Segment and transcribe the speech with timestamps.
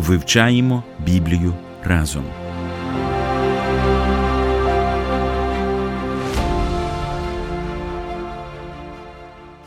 [0.00, 1.54] Вивчаємо Біблію
[1.84, 2.24] разом.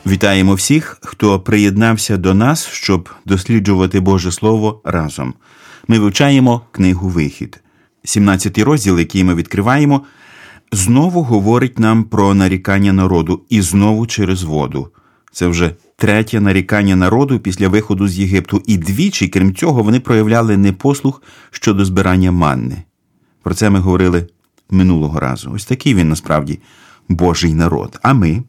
[0.06, 5.34] Вітаємо всіх, хто приєднався до нас, щоб досліджувати Боже Слово разом.
[5.88, 7.60] Ми вивчаємо книгу Вихід.
[8.04, 10.02] 17 розділ, який ми відкриваємо,
[10.72, 14.88] знову говорить нам про нарікання народу і знову через воду.
[15.32, 20.56] Це вже третє нарікання народу після виходу з Єгипту, і двічі, крім цього, вони проявляли
[20.56, 22.82] непослух щодо збирання манни.
[23.42, 24.26] Про це ми говорили
[24.70, 25.50] минулого разу.
[25.54, 26.58] Ось такий він насправді
[27.08, 27.98] Божий народ.
[28.02, 28.42] А ми.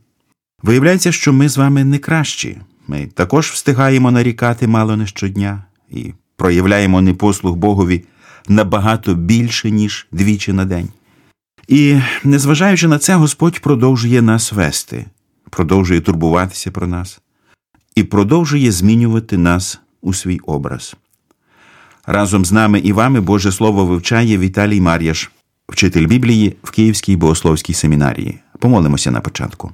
[0.63, 2.57] Виявляється, що ми з вами не кращі.
[2.87, 8.03] Ми також встигаємо нарікати мало не щодня і проявляємо непослух Богові
[8.47, 10.89] набагато більше, ніж двічі на день.
[11.67, 15.05] І, незважаючи на це, Господь продовжує нас вести,
[15.49, 17.21] продовжує турбуватися про нас
[17.95, 20.95] і продовжує змінювати нас у свій образ.
[22.05, 25.31] Разом з нами і вами Боже Слово вивчає Віталій Мар'яш,
[25.69, 28.39] вчитель Біблії в Київській богословській семінарії.
[28.59, 29.71] Помолимося на початку.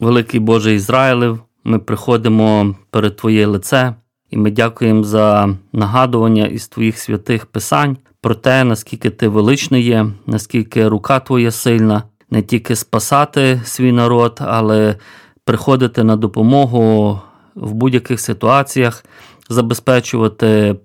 [0.00, 3.94] Великий Боже Ізраїлев, ми приходимо перед Твоє лице,
[4.30, 10.06] і ми дякуємо за нагадування із Твоїх святих Писань про те, наскільки Ти величний є,
[10.26, 14.96] наскільки рука Твоя сильна, не тільки спасати свій народ, але
[15.44, 17.20] приходити на допомогу
[17.60, 19.04] в будь-яких ситуаціях,
[19.48, 20.76] забезпечувати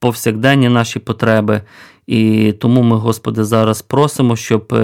[0.00, 1.62] повсякденні наші потреби.
[2.06, 4.74] І тому ми, Господи, зараз просимо, щоб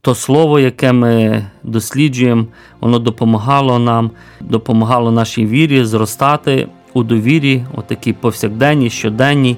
[0.00, 2.46] то слово, яке ми досліджуємо,
[2.80, 4.10] воно допомагало нам,
[4.40, 9.56] допомагало нашій вірі зростати у довірі, отакій повсякденній, щоденній.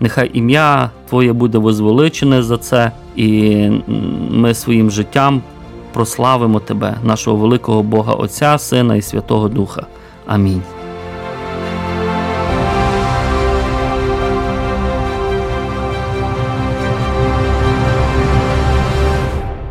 [0.00, 3.68] Нехай ім'я Твоє буде возвеличене за це, і
[4.30, 5.42] ми своїм життям
[5.92, 9.86] прославимо Тебе, нашого великого Бога Отця, Сина і Святого Духа.
[10.26, 10.62] Амінь.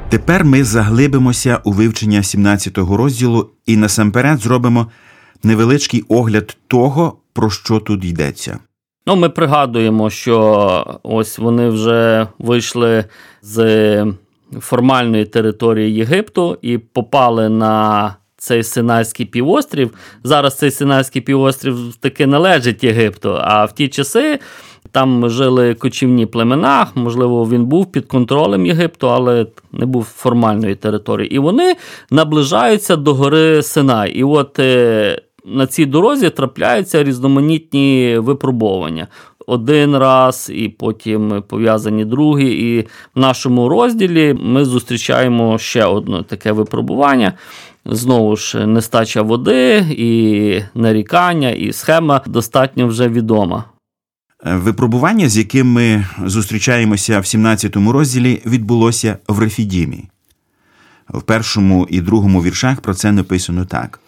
[0.09, 4.87] Тепер ми заглибимося у вивчення 17-го розділу і насамперед зробимо
[5.43, 8.59] невеличкий огляд того, про що тут йдеться.
[9.07, 13.05] Ну, ми пригадуємо, що ось вони вже вийшли
[13.41, 14.05] з
[14.59, 19.93] формальної території Єгипту і попали на цей Синайський півострів.
[20.23, 24.39] Зараз цей Синайський півострів таки належить Єгипту, а в ті часи.
[24.91, 31.35] Там жили кочівні племена, можливо, він був під контролем Єгипту, але не був формальної території.
[31.35, 31.75] І вони
[32.11, 34.11] наближаються до гори Синай.
[34.11, 39.07] І от е, на цій дорозі трапляються різноманітні випробування.
[39.47, 42.47] Один раз, і потім пов'язані другі.
[42.47, 47.33] І в нашому розділі ми зустрічаємо ще одне таке випробування.
[47.91, 53.65] Знову ж нестача води, і нарікання, і схема достатньо вже відома.
[54.45, 60.09] Випробування, з яким ми зустрічаємося в 17 розділі, відбулося в Рефідімі.
[61.09, 63.99] В першому і другому віршах про це написано так: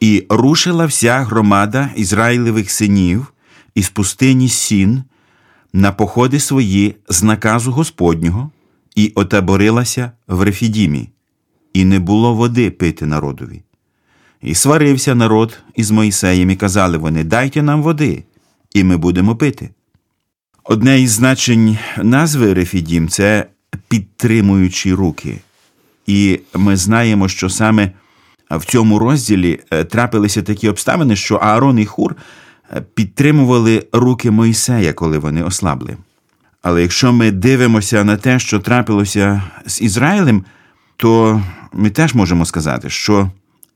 [0.00, 3.32] І рушила вся громада Ізраїлевих синів
[3.74, 5.02] із пустині сін
[5.72, 8.50] на походи свої з наказу Господнього,
[8.96, 11.08] і отаборилася в Рефідімі,
[11.74, 13.62] і не було води пити народові.
[14.42, 18.24] І сварився народ із Моїсеєм, і казали вони: Дайте нам води
[18.74, 19.70] і ми будемо пити.
[20.64, 23.46] Одне із значень назви Рефідім це
[23.88, 25.38] підтримуючі руки.
[26.06, 27.90] І ми знаємо, що саме
[28.50, 32.16] в цьому розділі е, трапилися такі обставини, що Аарон і Хур
[32.72, 35.96] е, підтримували руки Мойсея, коли вони ослабли.
[36.62, 40.44] Але якщо ми дивимося на те, що трапилося з Ізраїлем,
[40.96, 41.42] то
[41.74, 43.30] ми теж можемо сказати, що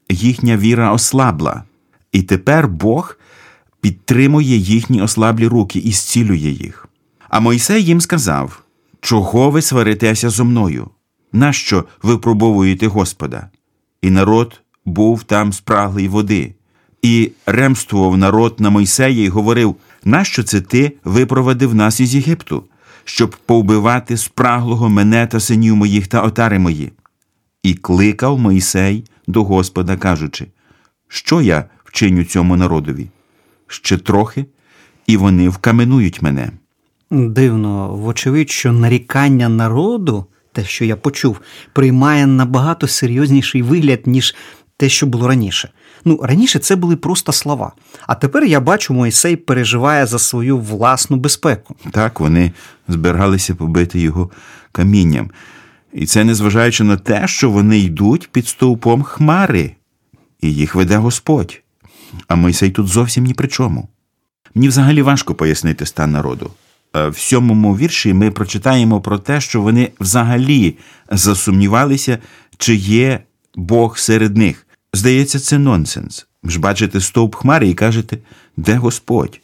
[0.09, 1.63] їхня віра ослабла,
[2.13, 3.17] і тепер Бог
[3.81, 6.89] підтримує їхні ослаблі руки і зцілює їх.
[7.29, 8.63] А Мойсей їм сказав:
[9.01, 10.91] Чого ви сваритеся зо мною?
[11.33, 13.51] Нащо випробовуєте Господа?
[14.03, 16.55] І народ був там спраглий води,
[17.03, 22.65] і ремствував народ на Мойсея і говорив: Нащо це ти випровадив нас із Єгипту,
[23.05, 26.93] щоб повбивати спраглого мене та синів моїх та отари мої?
[27.63, 30.47] І кликав Мойсей до Господа, кажучи,
[31.09, 33.09] що я вчиню цьому народові?
[33.69, 34.47] ще трохи,
[35.07, 36.51] і вони вкаменують мене.
[37.11, 41.41] Дивно, вочевидь, що нарікання народу, те, що я почув,
[41.73, 44.35] приймає набагато серйозніший вигляд, ніж
[44.77, 45.71] те, що було раніше.
[46.05, 47.73] Ну, раніше це були просто слова.
[48.07, 51.77] А тепер я бачу, Мойсей переживає за свою власну безпеку.
[51.91, 52.53] Так, вони
[52.89, 54.31] збиралися побити його
[54.73, 55.31] камінням.
[55.93, 59.75] І це незважаючи на те, що вони йдуть під стовпом хмари,
[60.41, 61.63] і їх веде Господь.
[62.29, 63.89] А Мойсей тут зовсім ні при чому.
[64.55, 66.51] Мені взагалі важко пояснити стан народу.
[66.97, 70.77] Е, в сьомому вірші ми прочитаємо про те, що вони взагалі
[71.11, 72.19] засумнівалися,
[72.59, 73.21] чи є
[73.55, 74.67] Бог серед них.
[74.93, 76.27] Здається, це нонсенс.
[76.43, 78.19] Ви ж бачите стовп хмари і кажете,
[78.57, 79.41] де Господь?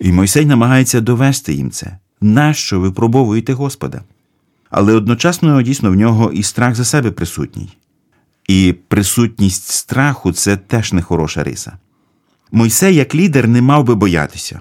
[0.00, 1.98] І Мойсей намагається довести їм це.
[2.20, 4.02] Нащо ви пробовуєте Господа?
[4.72, 7.68] Але одночасно дійсно в нього і страх за себе присутній.
[8.48, 11.72] І присутність страху це теж не хороша риса.
[12.52, 14.60] Мойсей, як лідер, не мав би боятися.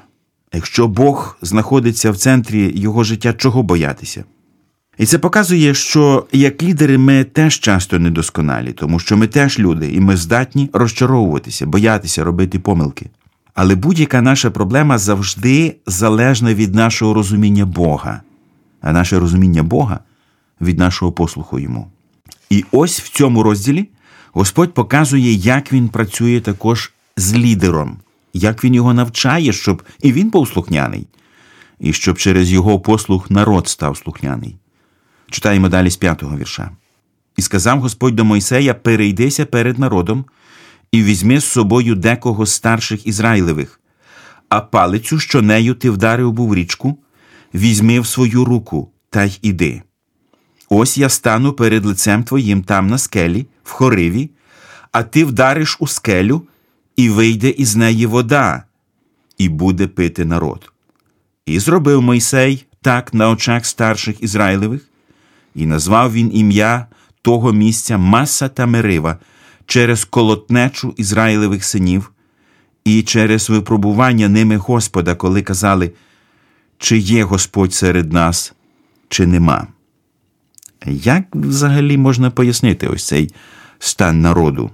[0.54, 4.24] Якщо Бог знаходиться в центрі його життя, чого боятися?
[4.98, 9.92] І це показує, що як лідери ми теж часто недосконалі, тому що ми теж люди,
[9.94, 13.10] і ми здатні розчаровуватися, боятися робити помилки.
[13.54, 18.22] Але будь-яка наша проблема завжди залежна від нашого розуміння Бога,
[18.84, 20.00] наше розуміння Бога
[20.62, 21.88] від нашого послуху йому.
[22.50, 23.90] І ось в цьому розділі
[24.34, 27.98] Господь показує, як він працює також з лідером,
[28.34, 31.08] як він його навчає, щоб і він був слухняний,
[31.80, 34.56] і щоб через його послух народ став слухняний.
[35.30, 36.72] Читаємо далі з п'ятого вірша.
[37.38, 40.26] І сказав Господь до Мойсея: Перейдися перед народом
[40.92, 43.80] і візьми з собою декого з старших Ізраїлевих,
[44.50, 46.98] а палицю, що нею ти вдарив був річку,
[47.54, 49.82] візьми в свою руку та й іди.
[50.70, 54.30] Ось я стану перед лицем твоїм там на скелі, в хориві,
[54.92, 56.42] а ти вдариш у скелю,
[56.96, 58.64] і вийде із неї вода,
[59.38, 60.72] і буде пити народ.
[61.46, 64.82] І зробив Мойсей так на очах старших Ізраїлевих,
[65.56, 66.86] і назвав він ім'я
[67.22, 69.18] того місця Маса та Мерива
[69.66, 72.12] через колотнечу Ізраїлевих синів
[72.86, 75.92] і через випробування ними Господа, коли казали,
[76.82, 78.54] чи є Господь серед нас,
[79.10, 79.68] чи нема.
[80.86, 83.34] Як взагалі можна пояснити ось цей
[83.80, 84.70] стан народу?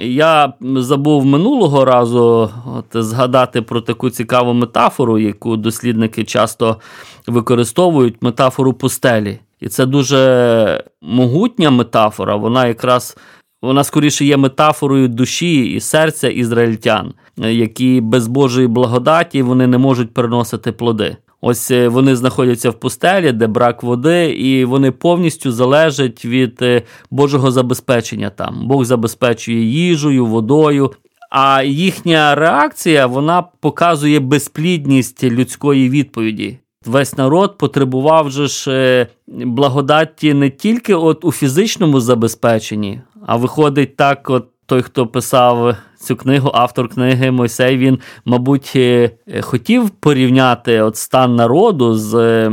[0.00, 6.80] Я забув минулого разу от, згадати про таку цікаву метафору, яку дослідники часто
[7.26, 9.38] використовують метафору пустелі.
[9.60, 12.36] І це дуже могутня метафора.
[12.36, 13.16] Вона якраз
[13.62, 20.14] вона скоріше є метафорою душі і серця ізраїльтян, які без Божої благодаті вони не можуть
[20.14, 21.16] переносити плоди.
[21.44, 26.82] Ось е, вони знаходяться в пустелі, де брак води, і вони повністю залежать від е,
[27.10, 28.68] Божого забезпечення там.
[28.68, 30.90] Бог забезпечує їжею, водою.
[31.30, 36.58] А їхня реакція вона показує безплідність людської відповіді.
[36.86, 43.96] Весь народ потребував же ж е, благодаті не тільки от у фізичному забезпеченні, а виходить
[43.96, 49.10] так, от той, хто писав цю книгу, автор книги Мойсей, він, мабуть, е,
[49.40, 52.50] хотів порівняти от стан народу з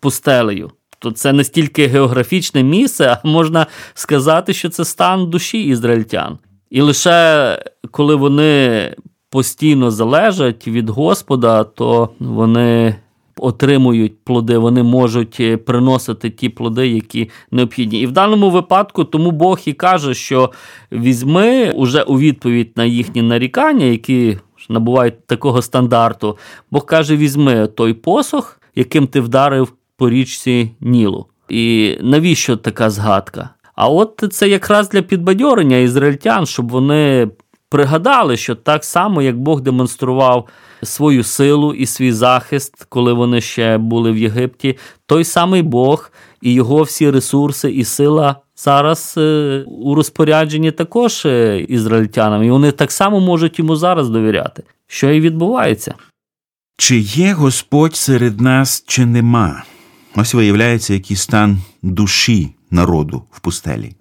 [0.00, 0.70] пустелею.
[0.98, 6.38] То це не стільки географічне місце, а можна сказати, що це стан душі ізраїльтян.
[6.70, 7.58] І лише
[7.90, 8.94] коли вони
[9.30, 12.96] постійно залежать від Господа, то вони
[13.40, 18.00] отримують плоди, вони можуть е, приносити ті плоди, які необхідні.
[18.00, 20.52] І в даному випадку тому Бог і каже, що
[20.92, 26.38] візьми уже у відповідь на їхні нарікання, які набувають такого стандарту.
[26.70, 31.26] Бог каже: візьми той посох, яким ти вдарив по річці Нілу.
[31.48, 33.50] І навіщо така згадка?
[33.74, 37.28] А от це якраз для підбадьорення ізраїльтян, щоб вони
[37.70, 40.48] пригадали, що так само, як Бог демонстрував
[40.82, 46.10] свою силу і свій захист, коли вони ще були в Єгипті, той самий Бог
[46.42, 48.36] і його всі ресурси і сила.
[48.56, 54.62] Зараз е, у розпорядженні також е, ізраїльтянам, і вони так само можуть йому зараз довіряти,
[54.86, 55.94] що і відбувається.
[56.76, 59.64] Чи є Господь серед нас, чи нема?
[60.16, 63.92] Ось виявляється, який стан душі народу в пустелі.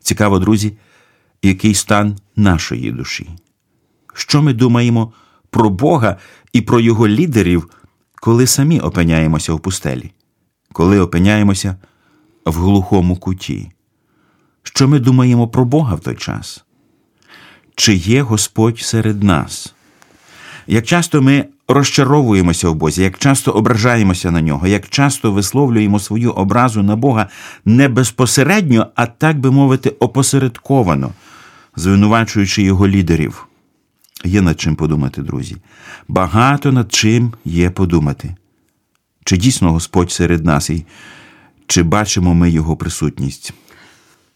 [0.00, 0.72] Цікаво, друзі,
[1.42, 3.28] який стан нашої душі.
[4.14, 5.12] Що ми думаємо
[5.50, 6.16] про Бога
[6.52, 7.70] і про Його лідерів,
[8.14, 10.12] коли самі опиняємося в пустелі,
[10.72, 11.76] коли опиняємося
[12.46, 13.70] в глухому куті?
[14.62, 16.64] Що ми думаємо про Бога в той час?
[17.74, 19.74] Чи є Господь серед нас?
[20.66, 26.32] Як часто ми розчаровуємося в Бозі, як часто ображаємося на нього, як часто висловлюємо свою
[26.32, 27.28] образу на Бога
[27.64, 31.12] не безпосередньо, а так би мовити, опосередковано,
[31.78, 33.46] звинувачуючи його лідерів.
[34.24, 35.56] Є над чим подумати, друзі.
[36.08, 38.34] Багато над чим є подумати.
[39.24, 40.84] Чи дійсно Господь серед нас, і
[41.66, 43.52] чи бачимо ми Його присутність?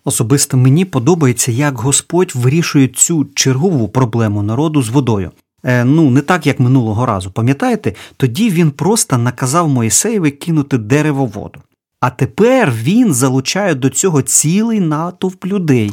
[0.05, 5.31] Особисто мені подобається, як Господь вирішує цю чергову проблему народу з водою.
[5.65, 7.31] Е, ну, не так, як минулого разу.
[7.31, 11.61] Пам'ятаєте, тоді він просто наказав Моїсеєві кинути дерево воду.
[12.01, 15.93] А тепер він залучає до цього цілий натовп людей.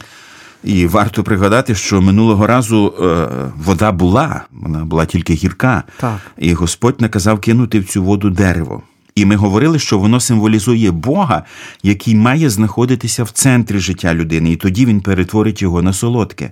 [0.64, 3.28] І варто пригадати, що минулого разу е,
[3.66, 6.20] вода була, вона була тільки гірка, Так.
[6.38, 8.82] і Господь наказав кинути в цю воду дерево.
[9.16, 11.44] І ми говорили, що воно символізує Бога,
[11.84, 16.52] який має знаходитися в центрі життя людини, і тоді він перетворить його на солодке.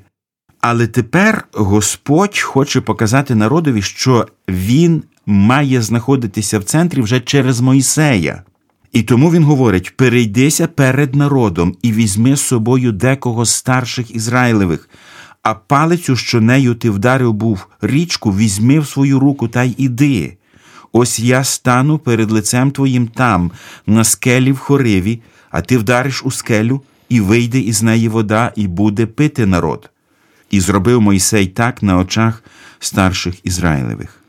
[0.62, 8.44] Але тепер Господь хоче показати народові, що він має знаходитися в центрі вже через Мойсея.
[8.92, 14.90] І тому він говорить: перейдися перед народом і візьми з собою декого з старших Ізраїлевих,
[15.44, 20.38] а палицю, що нею ти вдарив був річку, візьми в свою руку та й іди.
[20.92, 23.52] Ось я стану перед лицем твоїм там,
[23.88, 28.68] на скелі в хориві, а ти вдариш у скелю, і вийде із неї вода, і
[28.68, 29.90] буде пити народ.
[30.52, 32.44] І зробив Мойсей так на очах
[32.80, 34.22] старших Ізраїлевих.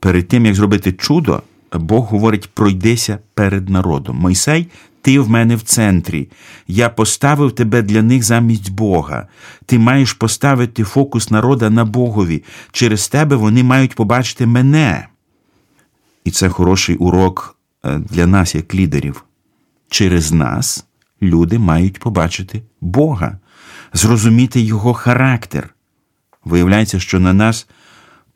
[0.00, 1.42] Перед тим, як зробити чудо,
[1.78, 4.16] Бог говорить: пройдися перед народом.
[4.16, 4.68] Мойсей,
[5.02, 6.28] ти в мене в центрі.
[6.68, 9.28] Я поставив тебе для них замість Бога.
[9.66, 12.42] Ти маєш поставити фокус народа на Богові.
[12.72, 15.08] Через тебе вони мають побачити мене.
[16.24, 19.24] І це хороший урок е, для нас, як лідерів.
[19.88, 20.84] Через нас
[21.22, 23.38] люди мають побачити Бога,
[23.92, 25.74] зрозуміти Його характер.
[26.44, 27.66] Виявляється, що на нас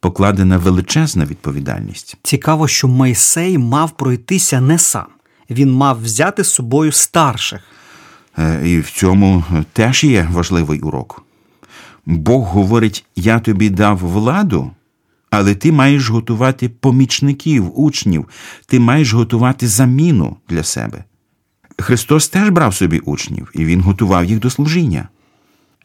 [0.01, 2.17] покладена величезна відповідальність.
[2.23, 5.07] Цікаво, що Мойсей мав пройтися не сам.
[5.51, 7.61] Він мав взяти з собою старших.
[8.39, 11.25] Е, І в цьому теж є важливий урок.
[12.07, 14.71] Бог говорить: я тобі дав владу,
[15.31, 18.29] але ти маєш готувати помічників, учнів,
[18.67, 21.05] ти маєш готувати заміну для себе.
[21.79, 25.09] Христос теж брав собі учнів, і Він готував їх до служіння.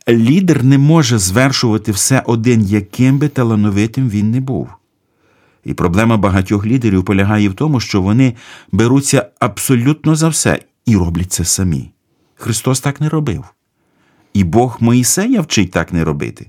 [0.10, 4.70] Лідер не може звершувати все один, яким би талановитим він не був.
[5.66, 8.34] І проблема багатьох лідерів полягає в тому, що вони
[8.72, 11.92] беруться абсолютно за все і роблять це самі.
[12.36, 13.44] Христос так не робив.
[14.34, 16.48] І Бог Моїсея вчить так не робити.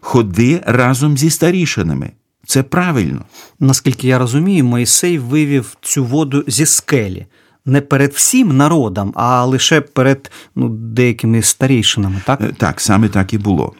[0.00, 2.10] Ходи разом зі старішинами.
[2.46, 3.24] Це правильно.
[3.60, 7.26] Наскільки я розумію, Мойсей вивів цю воду зі скелі.
[7.66, 12.40] Не перед всім народом, а лише перед ну, деякими старійшинами, так?
[12.40, 13.74] Е, Так, саме так і було.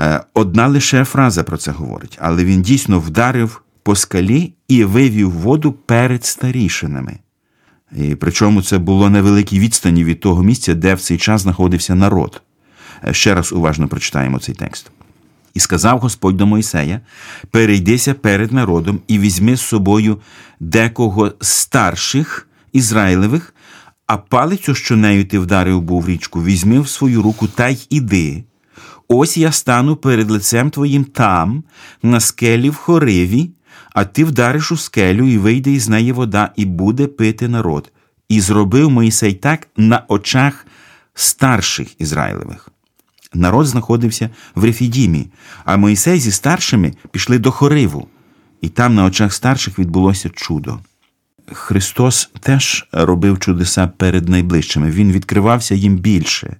[0.00, 5.30] Е, Одна лише фраза про це говорить, але він дійсно вдарив по скалі і вивів
[5.30, 7.18] воду перед старішинами.
[7.96, 11.94] І причому це було на великій відстані від того місця, де в цей час знаходився
[11.94, 12.42] народ.
[13.04, 14.90] Е, Ще раз уважно прочитаємо цей текст.
[15.54, 17.00] І сказав Господь до Мойсея:
[17.50, 20.20] перейдися перед народом і візьми з собою
[20.60, 23.54] декого старших Ізраїлевих,
[24.06, 28.44] а палицю, що нею ти вдарив був річку, візьми в свою руку та й іди.
[29.08, 31.64] Ось я стану перед лицем твоїм там,
[32.02, 33.50] на скелі в хориві,
[33.92, 37.92] а ти вдариш у скелю, і вийде із неї вода, і буде пити народ.
[38.28, 40.66] І зробив Моїсей так на очах
[41.14, 42.68] старших Ізраїлевих.
[43.34, 45.26] Народ знаходився в Рефідімі,
[45.64, 48.08] а Моїсей зі старшими пішли до Хориву,
[48.60, 50.78] і там на очах старших відбулося чудо.
[51.52, 56.56] Христос теж робив чудеса перед найближчими, Він відкривався їм більше.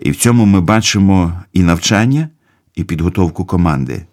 [0.00, 2.28] І в цьому ми бачимо і навчання,
[2.74, 4.06] і підготовку команди.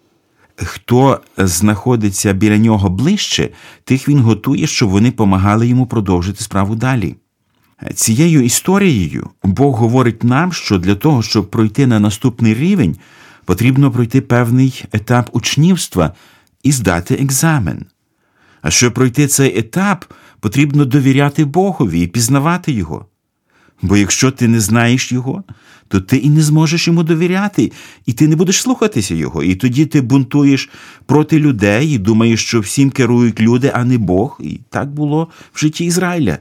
[0.56, 3.50] Хто знаходиться біля нього ближче,
[3.84, 7.16] тих він готує, щоб вони помагали йому продовжити справу далі.
[7.94, 12.96] Цією історією Бог говорить нам, що для того, щоб пройти на наступний рівень,
[13.44, 16.12] потрібно пройти певний етап учнівства
[16.62, 17.86] і здати екзамен.
[18.64, 20.04] А щоб пройти цей етап,
[20.40, 23.06] потрібно довіряти Богові і пізнавати Його.
[23.82, 25.44] Бо якщо ти не знаєш Його,
[25.88, 27.72] то ти і не зможеш йому довіряти,
[28.06, 29.42] і ти не будеш слухатися Його.
[29.42, 30.70] І тоді ти бунтуєш
[31.06, 34.38] проти людей і думаєш, що всім керують люди, а не Бог.
[34.42, 36.38] І так було в житті Ізраїля.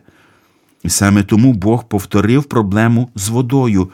[0.84, 3.92] І саме тому Бог повторив проблему з водою,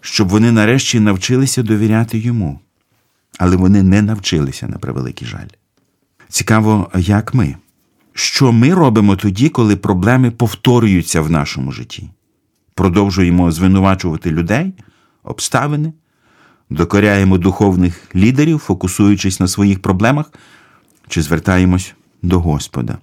[0.00, 2.60] щоб вони нарешті навчилися довіряти йому.
[3.38, 5.65] Але вони не навчилися на превеликий жаль.
[6.28, 7.56] Цікаво, як ми.
[8.12, 12.10] Що ми робимо тоді, коли проблеми повторюються в нашому житті?
[12.74, 14.72] Продовжуємо звинувачувати людей,
[15.22, 15.92] обставини,
[16.70, 20.32] докоряємо духовних лідерів, фокусуючись на своїх проблемах,
[21.08, 22.98] чи звертаємось до Господа.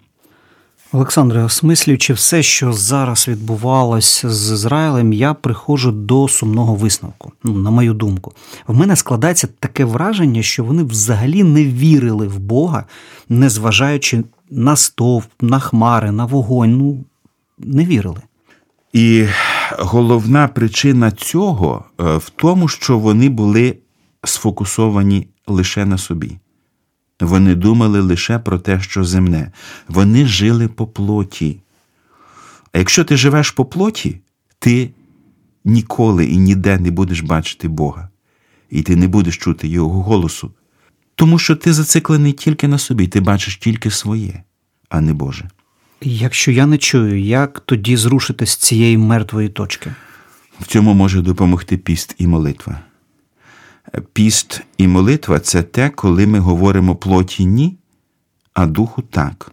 [0.95, 7.31] Олександре, осмислюючи все, що зараз відбувалося з Ізраїлем, я приходжу до сумного висновку.
[7.43, 8.33] Ну, на мою думку,
[8.67, 12.85] в мене складається таке враження, що вони взагалі не вірили в Бога,
[13.29, 16.77] незважаючи на стовп, на хмари, на вогонь.
[16.77, 17.03] Ну,
[17.57, 18.21] не вірили.
[18.93, 19.25] І
[19.79, 23.77] головна причина цього е, в тому, що вони були
[24.23, 26.37] сфокусовані лише на собі.
[27.23, 29.51] Вони думали лише про те, що земне.
[29.87, 31.57] Вони жили по плоті.
[32.71, 34.19] А якщо ти живеш по плоті,
[34.59, 34.89] ти
[35.65, 38.09] ніколи і ніде не будеш бачити Бога,
[38.69, 40.51] і ти не будеш чути Його голосу,
[41.15, 44.43] тому що ти зациклений тільки на собі, ти бачиш тільки своє,
[44.89, 45.49] а не Боже.
[46.01, 49.93] Якщо я не чую, як тоді зрушити з цієї мертвої точки?
[50.59, 52.79] В цьому може допомогти піст і молитва.
[54.01, 57.77] Піст і молитва це те, коли ми говоримо плоті ні,
[58.53, 59.51] а духу так,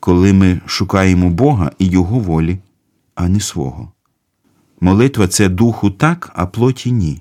[0.00, 2.58] коли ми шукаємо Бога і Його волі,
[3.14, 3.92] а не свого.
[4.80, 7.20] Молитва це духу так, а плоті ні.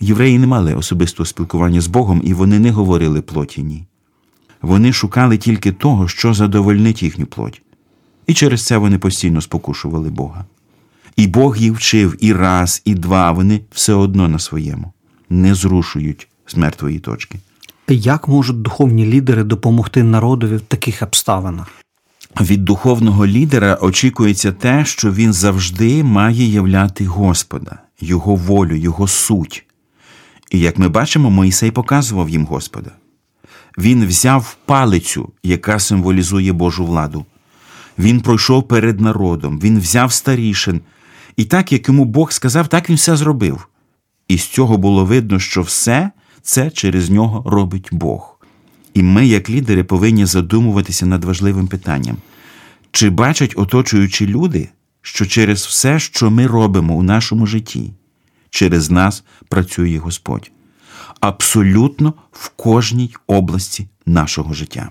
[0.00, 3.86] Євреї не мали особистого спілкування з Богом, і вони не говорили плоті ні.
[4.62, 7.62] Вони шукали тільки того, що задовольнить їхню плоть.
[8.26, 10.44] І через це вони постійно спокушували Бога.
[11.16, 14.92] І Бог їх вчив і раз, і два, вони все одно на своєму,
[15.32, 17.38] не зрушують з мертвої точки.
[17.88, 21.68] Як можуть духовні лідери допомогти народові в таких обставинах?
[22.40, 29.66] Від духовного лідера очікується те, що він завжди має являти Господа, Його волю, Його суть.
[30.50, 32.90] І як ми бачимо, Моїсей показував їм Господа.
[33.78, 37.24] Він взяв палицю, яка символізує Божу владу.
[37.98, 40.80] Він пройшов перед народом, він взяв старішин,
[41.36, 43.68] і так, як йому Бог сказав, так він все зробив.
[44.32, 46.10] І з цього було видно, що все
[46.42, 48.38] це через нього робить Бог.
[48.94, 52.16] І ми, як лідери, повинні задумуватися над важливим питанням:
[52.92, 54.68] чи бачать оточуючі люди,
[55.02, 57.92] що через все, що ми робимо у нашому житті,
[58.50, 60.50] через нас працює Господь?
[61.20, 64.88] Абсолютно в кожній області нашого життя.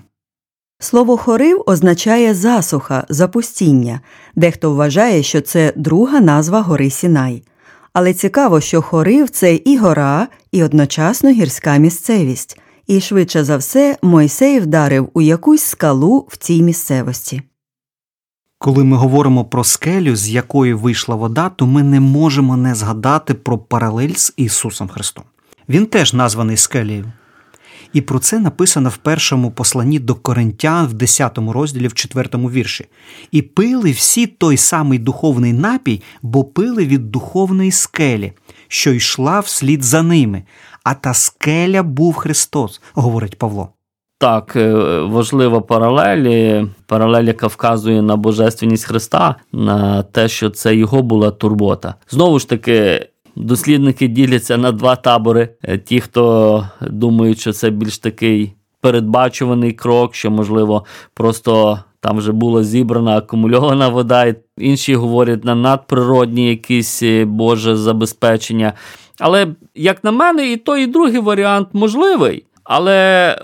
[0.78, 4.00] Слово хорив означає засуха, запустіння.
[4.36, 7.42] Дехто вважає, що це друга назва гори Сінай.
[7.92, 12.58] Але цікаво, що хорив це і гора, і одночасно гірська місцевість.
[12.86, 17.42] І швидше за все Мойсей вдарив у якусь скалу в цій місцевості.
[18.58, 23.34] Коли ми говоримо про скелю, з якої вийшла вода, то ми не можемо не згадати
[23.34, 25.24] про паралель з Ісусом Христом.
[25.68, 27.12] Він теж названий скелею.
[27.92, 32.86] І про це написано в першому посланні до Коринтян в 10 розділі в 4 вірші.
[33.30, 38.32] І пили всі той самий духовний напій, бо пили від духовної скелі,
[38.68, 40.42] що йшла вслід за ними.
[40.84, 43.68] А та скеля був Христос, говорить Павло.
[44.18, 51.02] Так, е, важлива паралель, паралель, яка вказує на божественність Христа, на те, що це його
[51.02, 51.94] була турбота.
[52.10, 57.98] Знову ж таки, дослідники діляться на два табори: Е, ті, хто думають, що це більш
[57.98, 61.78] такий передбачуваний крок, що можливо просто.
[62.04, 68.72] Там вже була зібрана акумульована вода, інші говорять на надприродні якісь е, боже забезпечення.
[69.18, 72.46] Але, як на мене, і той, і другий варіант можливий.
[72.64, 73.38] Але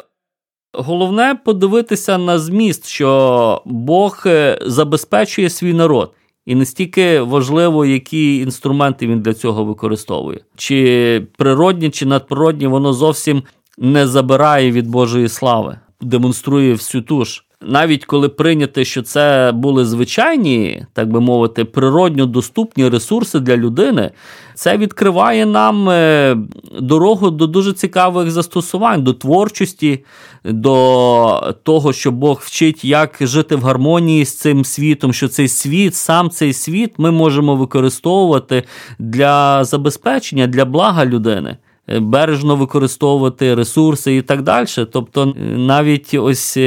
[0.73, 6.13] головне подивитися на зміст, що Бог е, забезпечує свій народ.
[6.49, 10.41] І настільки важливо, які інструменти він для цього використовує.
[10.57, 13.43] Чи природні, чи надприродні, воно зовсім
[13.79, 17.45] не забирає від Божої слави, демонструє всю ту ж.
[17.63, 24.11] Навіть коли прийняти, що це були звичайні, так би мовити, природньо доступні ресурси для людини,
[24.55, 26.37] це відкриває нам е,
[26.81, 30.05] дорогу до дуже цікавих застосувань, до творчості,
[30.45, 35.95] до того, що Бог вчить, як жити в гармонії з цим світом, що цей світ,
[35.95, 38.65] сам цей світ ми можемо використовувати
[38.99, 41.57] для забезпечення, для блага людини.
[41.89, 44.67] Е, бережно використовувати ресурси і так далі.
[44.93, 46.59] Тобто, навіть ось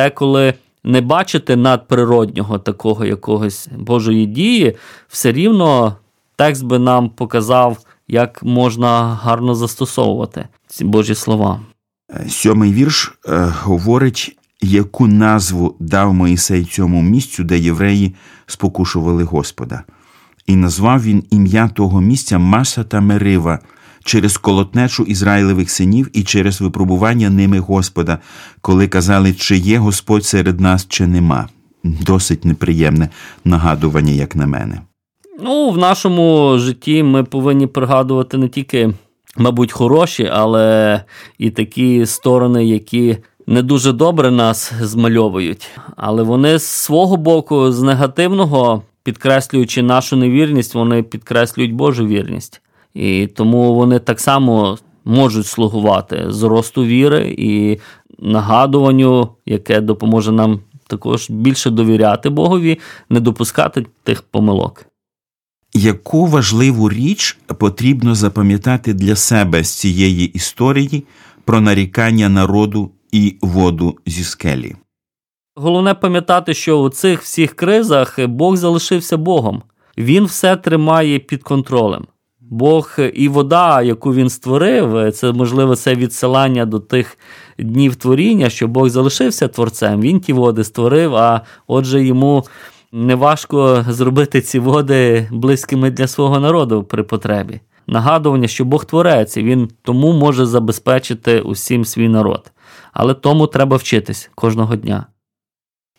[0.00, 4.76] те, коли не бачити надприроднього такого якогось Божої дії,
[5.08, 5.96] все рівно
[6.36, 11.60] текст би нам показав, як можна гарно застосовувати ці Божі слова.
[12.28, 18.14] Сьомий вірш е, говорить, яку назву дав Моїсей цьому місцю, де євреї
[18.46, 19.82] спокушували Господа.
[20.46, 23.58] І назвав він ім'я того місця Маса та Мерива
[24.04, 28.18] через колотнечу Ізраїлевих синів і через випробування ними Господа,
[28.60, 31.48] коли казали, чи є Господь серед нас, чи нема.
[31.84, 33.08] Досить неприємне
[33.44, 34.80] нагадування, як на мене.
[35.42, 38.90] Ну, в нашому житті ми повинні пригадувати не тільки,
[39.36, 41.04] мабуть, хороші, але
[41.38, 45.68] і такі сторони, які не дуже добре нас змальовують.
[45.96, 52.60] Але вони з свого боку, з негативного, підкреслюючи нашу невірність, вони підкреслюють Божу вірність.
[52.94, 57.78] І тому вони так само можуть слугувати зросту віри і
[58.18, 62.78] нагадуванню, яке допоможе нам також більше довіряти Богові,
[63.10, 64.86] не допускати тих помилок.
[65.74, 71.04] Яку важливу річ потрібно запам'ятати для себе з цієї історії
[71.44, 74.76] про нарікання народу і воду зі скелі?
[75.54, 79.62] Головне пам'ятати, що у цих всіх кризах Бог залишився Богом.
[79.98, 82.06] Він все тримає під контролем.
[82.50, 87.18] Бог і вода, яку він створив, це можливо це відсилання до тих
[87.58, 90.00] днів творіння, що Бог залишився творцем.
[90.00, 92.44] Він ті води створив, а отже, йому
[92.92, 97.60] неважко зробити ці води близькими для свого народу при потребі.
[97.86, 102.52] Нагадування, що Бог творець, і він тому може забезпечити усім свій народ.
[102.92, 105.06] Але тому треба вчитись кожного дня.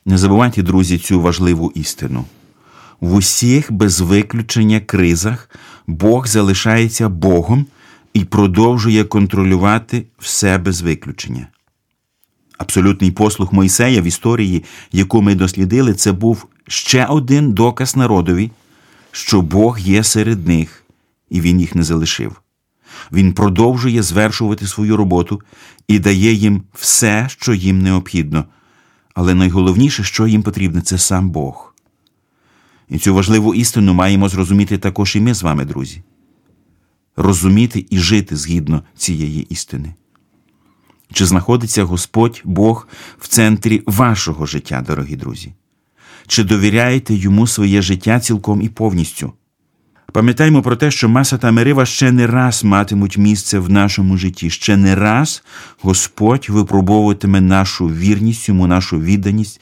[0.06, 2.26] Не забувайте, друзі, цю важливу істину.
[3.02, 5.50] В усіх без виключення кризах
[5.88, 7.66] Бог залишається Богом
[8.14, 11.48] і продовжує контролювати все без виключення.
[12.58, 18.52] Абсолютний послух Мойсея в історії, яку ми дослідили, це був ще один доказ народові,
[19.12, 20.84] що Бог є серед них,
[21.30, 22.42] і Він їх не залишив.
[23.12, 25.42] Він продовжує звершувати свою роботу
[25.88, 28.46] і дає їм все, що їм необхідно.
[29.14, 31.71] Але найголовніше, що їм потрібно, це сам Бог.
[32.92, 36.02] І цю важливу істину маємо зрозуміти також і ми з вами, друзі.
[37.16, 39.94] Розуміти і жити згідно цієї істини.
[41.14, 42.88] Чи знаходиться Господь Бог
[43.20, 45.54] в центрі вашого життя, дорогі друзі?
[46.28, 49.34] Чи довіряєте йому своє життя цілком і повністю?
[50.12, 54.50] Пам'ятаймо про те, що Маса та Мерива ще не раз матимуть місце в нашому житті,
[54.50, 55.44] ще не раз
[55.82, 59.62] Господь випробовуватиме нашу вірність йому, нашу відданість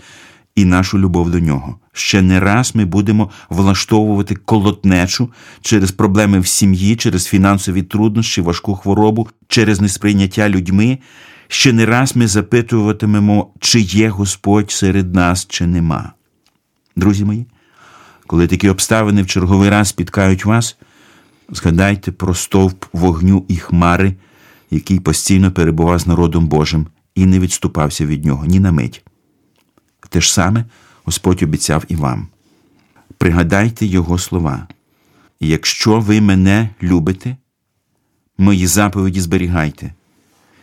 [0.60, 1.76] і нашу любов до нього.
[1.94, 5.30] Ще не раз ми будемо влаштовувати колотнечу
[5.62, 11.00] через проблеми в сім'ї, через фінансові труднощі, важку хворобу, через несприйняття людьми.
[11.48, 16.12] Ще не раз ми запитуватимемо, чи є Господь серед нас, чи нема.
[16.96, 17.46] Друзі мої,
[18.28, 20.78] коли такі обставини в черговий раз спіткають вас,
[21.50, 24.16] згадайте про стовп вогню і хмари,
[24.72, 29.04] який постійно перебував з народом Божим і не відступався від нього ні на мить.
[30.10, 30.66] Те ж саме
[31.04, 32.28] Господь обіцяв і вам.
[33.18, 34.68] Пригадайте Його слова.
[35.40, 37.38] Якщо ви мене любите,
[38.38, 39.94] мої заповіді зберігайте.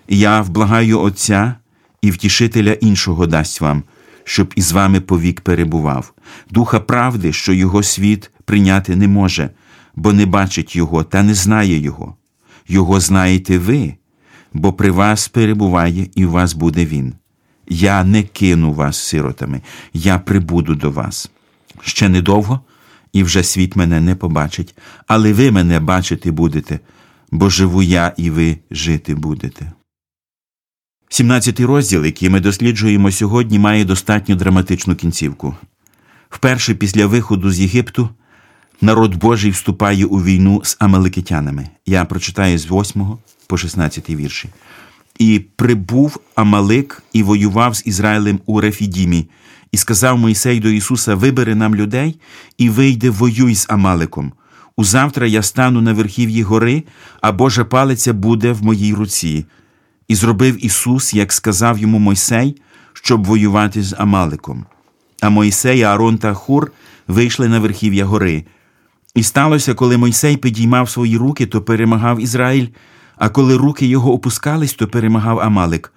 [0.09, 1.55] Я вблагаю Отця
[2.03, 3.83] і втішителя іншого дасть вам,
[4.25, 6.13] щоб із вами повік перебував,
[6.51, 9.51] духа правди, що його світ прийняти не може,
[9.95, 12.17] бо не бачить його та не знає Його.
[12.69, 13.95] Його знаєте ви,
[14.53, 17.15] бо при вас перебуває і у вас буде Він.
[17.69, 21.31] Я не кину вас сиротами, я прибуду до вас.
[21.81, 22.61] Ще недовго,
[23.13, 24.75] і вже світ мене не побачить,
[25.07, 26.81] але ви мене бачити будете,
[27.31, 29.73] бо живу я, і ви жити будете.
[31.09, 35.55] 17 розділ, який ми досліджуємо сьогодні, має достатньо драматичну кінцівку.
[36.31, 38.09] Вперше після виходу з Єгипту
[38.81, 41.69] народ Божий вступає у війну з амаликитянами.
[41.87, 44.49] Я прочитаю з 8 по 16 вірші.
[45.19, 49.29] І прибув Амалик і воював з Ізраїлем у Рефідімі,
[49.73, 52.21] і сказав Мойсей до Ісуса: Вибери нам людей
[52.59, 54.33] і вийди, воюй з Амаликом.
[54.77, 56.83] Узавтра я стану на верхів'ї гори,
[57.21, 59.47] а Божа палиця буде в моїй руці.
[60.09, 62.57] І зробив Ісус, як сказав йому Мойсей,
[62.93, 64.67] щоб воювати з Амаликом.
[65.21, 66.73] А Мойсей, Аарон та Хур
[67.09, 68.45] вийшли на верхів'я гори.
[69.15, 72.67] І сталося, коли Мойсей підіймав свої руки, то перемагав Ізраїль,
[73.17, 75.93] а коли руки його опускались, то перемагав Амалик,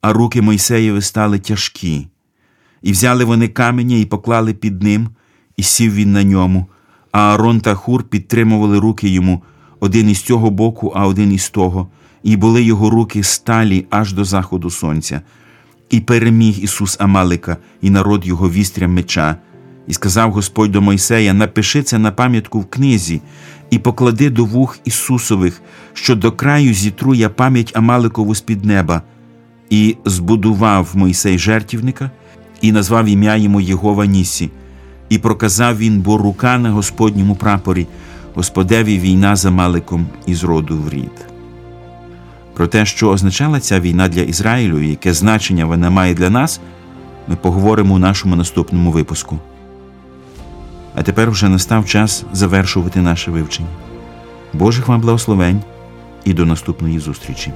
[0.00, 2.08] а руки Мойсеєві стали тяжкі.
[2.82, 5.08] І взяли вони каменя і поклали під ним,
[5.56, 6.66] і сів він на ньому,
[7.12, 9.42] а Аарон та Хур підтримували руки йому,
[9.80, 11.88] один із цього боку, а один із того,
[12.22, 15.20] і були його руки сталі аж до заходу сонця.
[15.90, 19.36] І переміг Ісус Амалика, і народ його вістрям меча.
[19.86, 23.20] І сказав Господь до Мойсея: Напиши це на пам'ятку в книзі,
[23.70, 29.02] і поклади до вух Ісусових, що до краю зітру я пам'ять Амаликову з під неба.
[29.70, 32.10] І збудував Мойсей жертівника,
[32.60, 34.50] і назвав ім'я йому Єгова Нісі,
[35.08, 37.86] і проказав він, бо рука на Господньому прапорі,
[38.34, 41.26] Господеві війна за Амаликом із роду в рід.
[42.54, 46.60] Про те, що означала ця війна для Ізраїлю і яке значення вона має для нас,
[47.28, 49.38] ми поговоримо у нашому наступному випуску.
[50.94, 53.68] А тепер вже настав час завершувати наше вивчення.
[54.52, 55.62] Божих вам благословень
[56.24, 57.52] і до наступної зустрічі!